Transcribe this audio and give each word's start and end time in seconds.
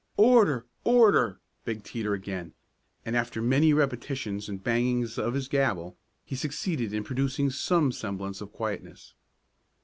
"Order! 0.17 0.65
Order!" 0.83 1.39
begged 1.63 1.85
Teeter 1.85 2.15
again, 2.15 2.53
and 3.05 3.15
after 3.15 3.39
many 3.39 3.71
repetitions, 3.71 4.49
and 4.49 4.63
bangings 4.63 5.19
of 5.19 5.35
his 5.35 5.47
gavel, 5.47 5.95
he 6.25 6.35
succeeded 6.35 6.91
in 6.91 7.03
producing 7.03 7.51
some 7.51 7.91
semblance 7.91 8.41
of 8.41 8.51
quietness. 8.51 9.13